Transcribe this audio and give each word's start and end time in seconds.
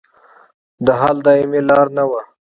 د 0.85 0.87
حل 1.01 1.17
دایمي 1.25 1.61
لار 1.69 1.87
نه 1.97 2.03
وه. 2.09 2.21